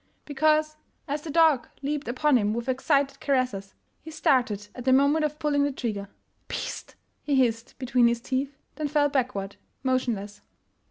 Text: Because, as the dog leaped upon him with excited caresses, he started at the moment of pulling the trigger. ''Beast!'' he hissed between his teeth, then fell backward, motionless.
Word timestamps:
Because, 0.25 0.77
as 1.07 1.21
the 1.21 1.29
dog 1.29 1.67
leaped 1.83 2.07
upon 2.07 2.35
him 2.35 2.55
with 2.55 2.67
excited 2.67 3.19
caresses, 3.19 3.75
he 4.01 4.09
started 4.09 4.67
at 4.73 4.83
the 4.83 4.91
moment 4.91 5.23
of 5.23 5.37
pulling 5.37 5.63
the 5.63 5.71
trigger. 5.71 6.07
''Beast!'' 6.47 6.95
he 7.21 7.35
hissed 7.35 7.77
between 7.77 8.07
his 8.07 8.19
teeth, 8.19 8.57
then 8.77 8.87
fell 8.87 9.09
backward, 9.09 9.57
motionless. 9.83 10.41